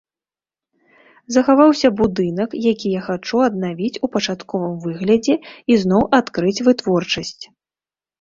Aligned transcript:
Захаваўся 1.35 1.89
будынак, 1.99 2.55
які 2.71 2.87
я 2.93 3.01
хачу 3.07 3.37
аднавіць 3.47 3.99
у 4.07 4.09
пачатковым 4.15 4.73
выглядзе 4.87 5.35
і 5.75 5.77
зноў 5.83 6.03
адкрыць 6.21 6.55
вытворчасць. 6.69 7.39